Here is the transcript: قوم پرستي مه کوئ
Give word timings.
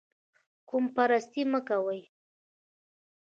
قوم 0.69 0.85
پرستي 0.95 1.43
مه 1.51 1.59
کوئ 1.67 2.01